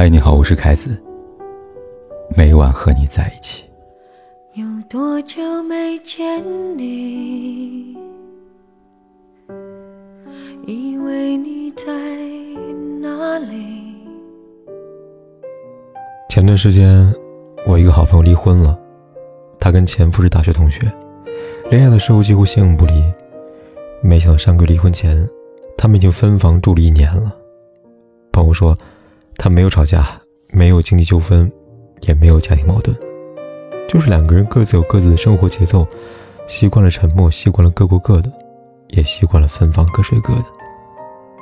[0.00, 0.98] 嗨，你好，我是凯子。
[2.34, 3.64] 每晚和你在一起。
[4.54, 6.42] 有多久没见
[6.78, 7.94] 你？
[10.66, 11.84] 以为你在
[12.98, 13.92] 哪里？
[16.30, 17.14] 前段时间，
[17.66, 18.78] 我一个好朋友离婚了。
[19.58, 20.90] 他跟前夫是大学同学，
[21.70, 22.94] 恋爱的时候几乎形影不离。
[24.02, 25.28] 没想到上个月离婚前，
[25.76, 27.36] 他们已经分房住了一年了。
[28.32, 28.74] 朋友说，
[29.42, 30.06] 他没有吵架，
[30.50, 31.50] 没有经济纠纷，
[32.02, 32.94] 也没有家庭矛盾，
[33.88, 35.88] 就是两个人各自有各自的生活节奏，
[36.46, 38.30] 习惯了沉默，习惯了各过各的，
[38.88, 40.44] 也习惯了分房各睡各的。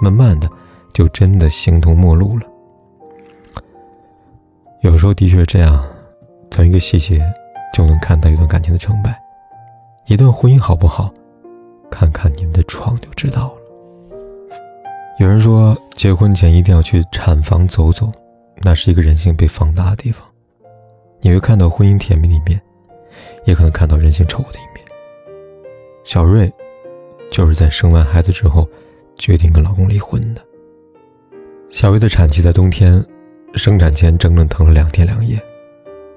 [0.00, 0.48] 慢慢的，
[0.94, 2.46] 就真的形同陌路了。
[4.80, 5.84] 有时候的确是这样，
[6.50, 7.22] 从一个细节
[7.74, 9.14] 就能看到一段感情的成败，
[10.06, 11.10] 一段婚姻好不好，
[11.90, 14.16] 看看你们的床就知道了。
[15.18, 18.10] 有人说，结婚前一定要去产房走走，
[18.62, 20.26] 那是一个人性被放大的地方。
[21.20, 22.60] 你会看到婚姻甜蜜的一面，
[23.44, 24.84] 也可能看到人性丑恶的一面。
[26.04, 26.52] 小瑞，
[27.30, 28.68] 就是在生完孩子之后，
[29.16, 30.40] 决定跟老公离婚的。
[31.70, 33.04] 小瑞的产期在冬天，
[33.54, 35.40] 生产前整整疼了两天两夜，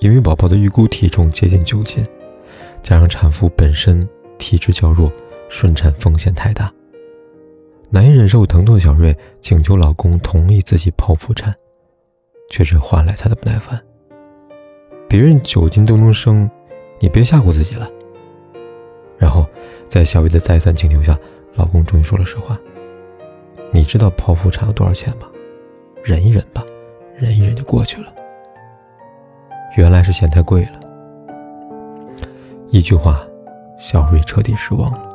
[0.00, 2.04] 因为宝宝的预估体重接近九斤，
[2.80, 5.10] 加上产妇本身体质较弱，
[5.48, 6.70] 顺产风险太大。
[7.94, 11.52] 难以忍受疼痛的小瑞请求老公同意自己剖腹产，
[12.48, 13.78] 却是换来他的不耐烦。
[15.06, 16.50] 别人九斤都能生，
[17.00, 17.86] 你别吓唬自己了。
[19.18, 19.46] 然后，
[19.88, 21.14] 在小瑞的再三请求下，
[21.54, 22.58] 老公终于说了实话
[23.70, 25.28] ：“你知道剖腹产要多少钱吗？
[26.02, 26.64] 忍一忍吧，
[27.14, 28.10] 忍一忍就过去了。”
[29.76, 30.80] 原来是嫌太贵了。
[32.70, 33.22] 一句话，
[33.78, 35.10] 小瑞彻底失望了。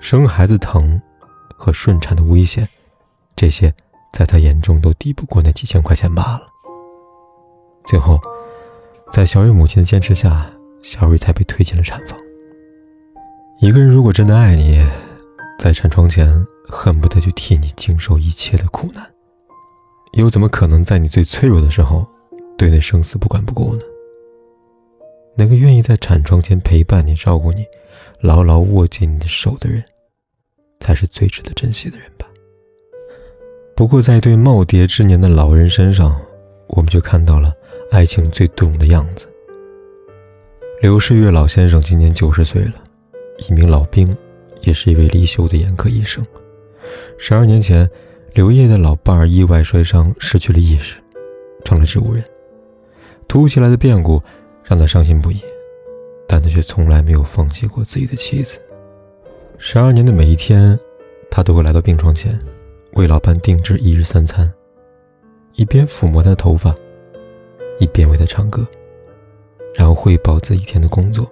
[0.00, 1.00] 生孩子疼。
[1.60, 2.66] 和顺产的危险，
[3.36, 3.74] 这些
[4.14, 6.48] 在他眼中都抵不过那几千块钱罢了。
[7.84, 8.18] 最后，
[9.12, 10.50] 在小瑞母亲的坚持下，
[10.82, 12.18] 小瑞才被推进了产房。
[13.60, 14.82] 一个人如果真的爱你，
[15.58, 16.32] 在产床前
[16.66, 19.06] 恨不得去替你经受一切的苦难，
[20.12, 22.06] 又怎么可能在你最脆弱的时候，
[22.56, 23.82] 对那生死不管不顾呢？
[25.36, 27.66] 那个愿意在产床前陪伴你、照顾你、
[28.22, 29.84] 牢牢握紧你的手的人。
[30.80, 32.26] 才是最值得珍惜的人吧。
[33.76, 36.20] 不过，在对耄耋之年的老人身上，
[36.66, 37.54] 我们就看到了
[37.90, 39.26] 爱情最动的样子。
[40.82, 42.74] 刘世月老先生今年九十岁了，
[43.48, 44.14] 一名老兵，
[44.62, 46.24] 也是一位离休的眼科医生。
[47.18, 47.88] 十二年前，
[48.34, 50.98] 刘烨的老伴儿意外摔伤，失去了意识，
[51.64, 52.24] 成了植物人。
[53.28, 54.22] 突如其来的变故
[54.64, 55.40] 让他伤心不已，
[56.26, 58.58] 但他却从来没有放弃过自己的妻子。
[59.62, 60.76] 十二年的每一天，
[61.30, 62.36] 他都会来到病床前，
[62.94, 64.50] 为老伴定制一日三餐，
[65.52, 66.74] 一边抚摸他的头发，
[67.78, 68.66] 一边为他唱歌，
[69.74, 71.30] 然后汇报自己一天的工作。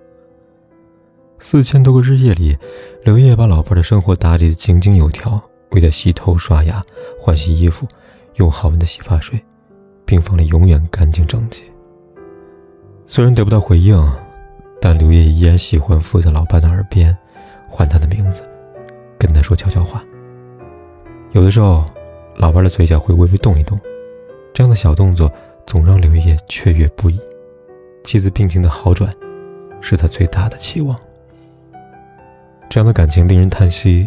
[1.39, 2.55] 四千多个日夜里，
[3.03, 6.83] 刘烨把老伴的生活打理得井井有条，为他洗头、刷牙、
[7.19, 7.89] 换洗衣服，
[8.35, 9.43] 用好闻的洗发水，
[10.05, 11.63] 病房里永远干净整洁。
[13.07, 13.99] 虽然得不到回应，
[14.83, 17.17] 但刘烨依然喜欢附在老伴的耳边。
[17.69, 18.43] 唤他的名字，
[19.19, 20.05] 跟他说悄悄话。
[21.33, 21.85] 有的时候，
[22.37, 23.79] 老伴的嘴角会微微动一动，
[24.55, 25.31] 这样的小动作
[25.67, 27.21] 总让刘烨雀跃不已。
[28.05, 29.13] 妻子病情的好转，
[29.81, 30.99] 是他最大的期望。
[32.71, 34.07] 这样的感情令人叹息，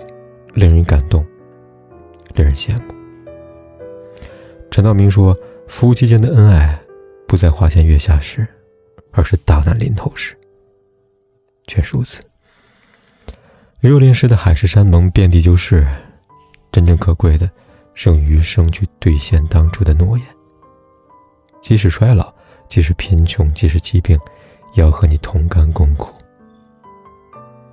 [0.54, 1.24] 令人感动，
[2.34, 2.94] 令人羡慕。
[4.72, 6.80] 陈道明说：“夫妻间的恩爱，
[7.28, 8.48] 不在花前月下时，
[9.12, 10.36] 而是大难临头时。”
[11.68, 12.24] 确实如此。
[13.82, 15.88] 热恋时的海誓山盟遍地就是，
[16.72, 17.50] 真正可贵的
[17.96, 20.28] 是用余生去兑现当初的诺言。
[21.64, 22.32] 即使衰老，
[22.70, 24.20] 即使贫穷，即使疾病，
[24.76, 26.14] 也要和你同甘共苦。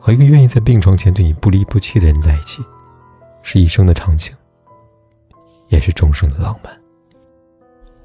[0.00, 2.64] 和一个愿意在病床前对你不离不弃的人在一起，
[3.42, 4.34] 是一生的长情，
[5.68, 6.74] 也是终生的浪漫。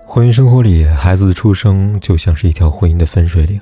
[0.06, 3.62] 婚姻生活里，孩子的出生就像是一条婚姻的分水岭，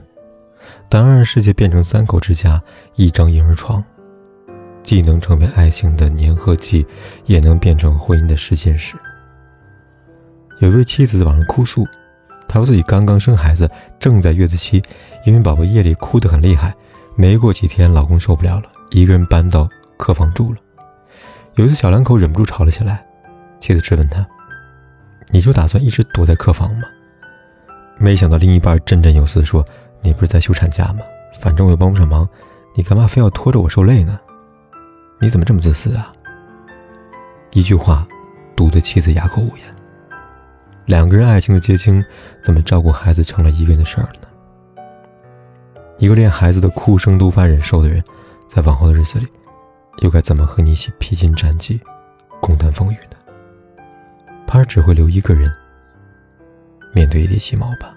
[0.89, 2.59] 当二人世界变成三口之家，
[2.95, 3.83] 一张婴儿床。
[4.83, 6.85] 既能成为爱情的粘合剂，
[7.25, 8.95] 也能变成婚姻的试金石。
[10.59, 11.87] 有一位妻子在网上哭诉，
[12.47, 13.69] 她说自己刚刚生孩子，
[13.99, 14.83] 正在月子期，
[15.25, 16.75] 因为宝宝夜里哭得很厉害，
[17.15, 19.67] 没过几天，老公受不了了，一个人搬到
[19.97, 20.59] 客房住了。
[21.55, 23.05] 有一次，小两口忍不住吵了起来，
[23.59, 24.25] 妻子质问他
[25.31, 26.83] ：“你就打算一直躲在客房吗？”
[27.97, 29.63] 没想到另一半振振有词地说
[30.01, 31.01] ：“你不是在休产假吗？
[31.39, 32.27] 反正我又帮不上忙，
[32.75, 34.19] 你干嘛非要拖着我受累呢？”
[35.21, 36.11] 你怎么这么自私啊！
[37.51, 38.07] 一句话，
[38.55, 39.65] 堵得妻子哑口无言。
[40.85, 42.03] 两个人爱情的结晶，
[42.41, 44.83] 怎么照顾孩子成了一个人的事儿呢？
[45.99, 48.03] 一个连孩子的哭声都无法忍受的人，
[48.47, 49.27] 在往后的日子里，
[49.99, 51.79] 又该怎么和你一起披荆斩棘，
[52.41, 53.45] 共担风雨呢？
[54.47, 55.53] 怕是只会留一个人
[56.95, 57.93] 面对一地鸡毛吧。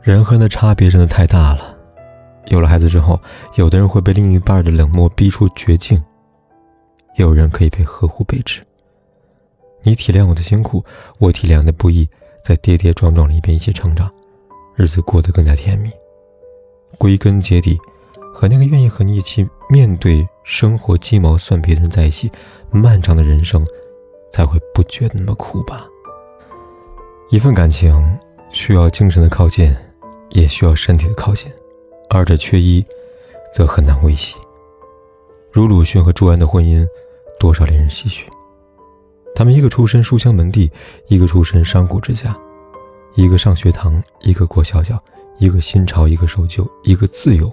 [0.00, 1.75] 人和人的差别真的太大了。
[2.46, 3.20] 有了孩子之后，
[3.56, 5.96] 有的人会被另一半的冷漠逼出绝境，
[7.16, 8.60] 也有人可以被呵护备至。
[9.82, 10.84] 你体谅我的辛苦，
[11.18, 12.08] 我体谅你的不易，
[12.44, 14.10] 在跌跌撞撞里边一起成长，
[14.74, 15.90] 日子过得更加甜蜜。
[16.98, 17.78] 归根结底，
[18.32, 22.30] 和那个愿意和你一起面对生活鸡毛蒜皮的人在一起，
[22.70, 23.64] 漫长的人生
[24.32, 25.84] 才会不觉得那么苦吧。
[27.30, 28.18] 一份感情
[28.50, 29.74] 需要精神的靠近，
[30.30, 31.50] 也需要身体的靠近，
[32.08, 32.84] 二者缺一，
[33.52, 34.36] 则很难维系。
[35.50, 36.86] 如鲁迅和朱安的婚姻，
[37.38, 38.28] 多少令人唏嘘。
[39.34, 40.70] 他们一个出身书香门第，
[41.08, 42.36] 一个出身商贾之家，
[43.14, 44.98] 一个上学堂，一个过小脚，
[45.38, 47.50] 一个新潮，一个守旧，一个自由，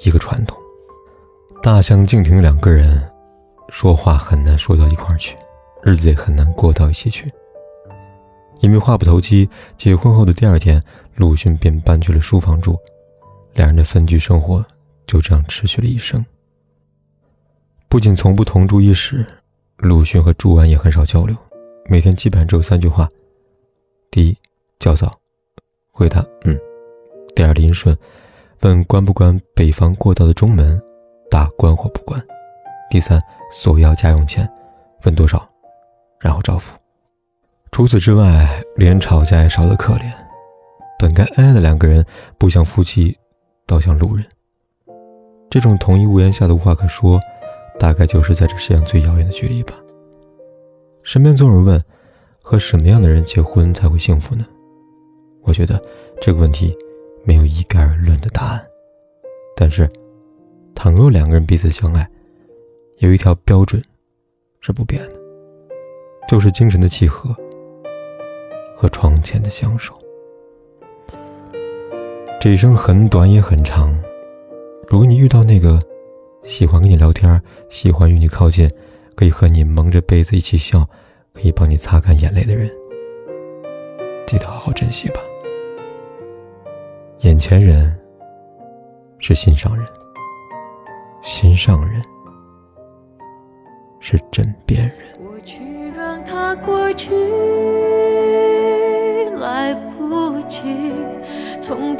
[0.00, 0.58] 一个传统。
[1.62, 3.08] 大相径庭的两个人，
[3.68, 5.36] 说话很难说到一块儿去，
[5.82, 7.26] 日子也很难过到一起去。
[8.60, 10.82] 因为话不投机，结婚后的第二天，
[11.14, 12.76] 鲁迅便搬去了书房住，
[13.54, 14.64] 两人的分居生活
[15.06, 16.24] 就这样持续了一生。
[17.88, 19.26] 不仅从不同住一室。
[19.78, 21.36] 鲁迅和朱安也很少交流，
[21.88, 23.08] 每天基本上只有三句话：
[24.10, 24.36] 第一，
[24.80, 25.08] 叫早，
[25.92, 26.52] 回答“嗯”；
[27.36, 27.96] 第二，林顺，
[28.62, 30.82] 问关不关北方过道的中门，
[31.30, 32.20] 答关或不关；
[32.90, 33.22] 第三，
[33.52, 34.50] 索要家用钱，
[35.04, 35.48] 问多少，
[36.18, 36.76] 然后照付。
[37.70, 40.12] 除此之外，连吵架也少得可怜。
[40.98, 42.04] 本该恩爱的两个人，
[42.36, 43.16] 不像夫妻，
[43.68, 44.26] 倒像路人。
[45.48, 47.20] 这种同一屋檐下的无话可说。
[47.80, 49.72] 大概就是在这世上最遥远的距离吧。
[51.04, 51.80] 身边总有人问，
[52.42, 54.44] 和什么样的人结婚才会幸福呢？
[55.42, 55.80] 我觉得
[56.20, 56.76] 这个问题
[57.22, 58.66] 没有一概而论的答案。
[59.54, 59.88] 但是，
[60.74, 62.10] 倘若两个人彼此相爱，
[62.96, 63.80] 有一条标准
[64.58, 65.14] 是不变的，
[66.28, 67.32] 就是精神的契合
[68.74, 69.96] 和床前的相守。
[72.40, 73.92] 这一生很短也很长，
[74.86, 75.78] 如果你遇到那个。
[76.44, 78.70] 喜欢跟你聊天，喜欢与你靠近，
[79.14, 80.88] 可以和你蒙着被子一起笑，
[81.34, 82.70] 可以帮你擦干眼泪的人，
[84.26, 85.20] 记得好好珍惜吧。
[87.20, 87.94] 眼前人
[89.18, 89.84] 是心上人，
[91.22, 92.00] 心上人
[94.00, 94.96] 是枕边人。
[95.18, 95.60] 过去
[95.94, 97.10] 让它过去，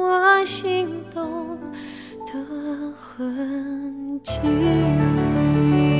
[0.00, 1.58] 我心动
[2.26, 2.32] 的
[2.96, 5.99] 痕迹。